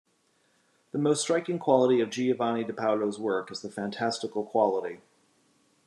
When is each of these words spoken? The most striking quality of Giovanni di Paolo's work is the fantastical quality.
The 0.93 0.97
most 0.97 1.21
striking 1.21 1.59
quality 1.59 2.01
of 2.01 2.09
Giovanni 2.09 2.63
di 2.63 2.73
Paolo's 2.73 3.19
work 3.19 3.51
is 3.51 3.61
the 3.61 3.69
fantastical 3.69 4.43
quality. 4.43 4.99